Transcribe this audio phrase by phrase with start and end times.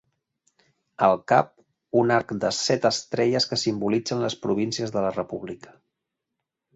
[1.07, 1.49] Al cap,
[1.99, 5.77] un arc de set estrelles que simbolitzen les províncies de la república.